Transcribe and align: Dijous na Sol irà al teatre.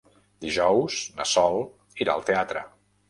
Dijous 0.45 0.97
na 1.19 1.27
Sol 1.33 1.61
irà 2.07 2.17
al 2.19 2.25
teatre. 2.31 2.65